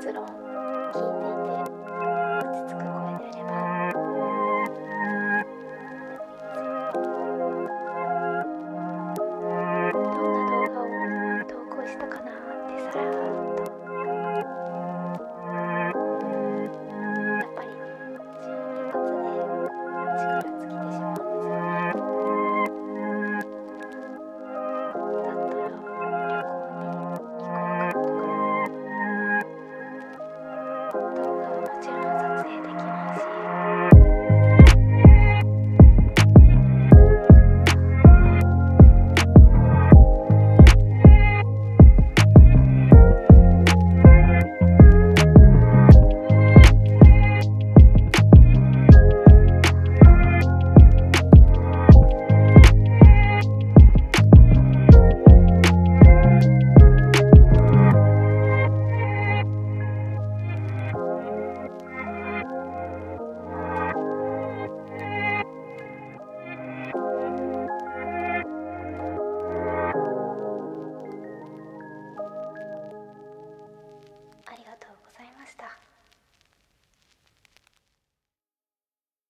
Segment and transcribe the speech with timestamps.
[0.00, 1.29] 結論聞いて